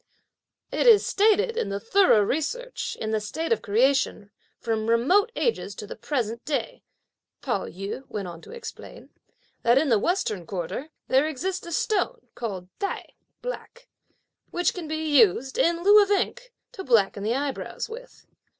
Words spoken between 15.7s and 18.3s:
lieu of ink, to blacken the eyebrows with.